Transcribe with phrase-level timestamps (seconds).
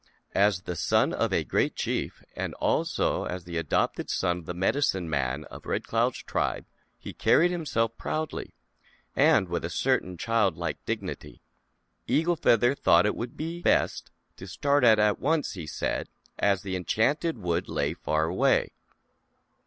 [0.33, 5.43] As the son of a Great Chief, and alsoJks the adopted son of the Mjejfiicin^^an
[5.45, 6.65] of Red Cloud's tribe,
[7.03, 7.17] ZAUBERLINDA, THE WISE WITCH.
[7.19, 8.53] 207 he carried himself proudly,
[9.15, 11.39] and with a certain child like dignity.
[12.07, 16.09] Eagle Feather thought it would be best to start out at once, he said,
[16.39, 18.71] as the Enchanted Wood lay far away.